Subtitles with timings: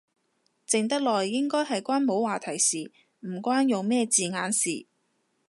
[0.67, 4.87] 靜得耐應該係關冇話題事，唔關用咩字眼事